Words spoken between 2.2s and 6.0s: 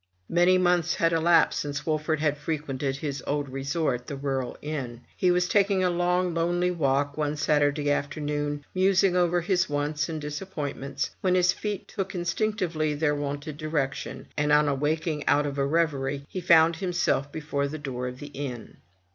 had frequented his old resort, the rural inn. He was taking a